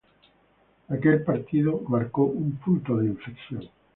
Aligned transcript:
Aquel 0.89 1.23
partido 1.23 1.83
marcó 1.87 2.23
un 2.23 2.53
punto 2.53 2.97
de 2.97 3.05
inflexión. 3.05 3.69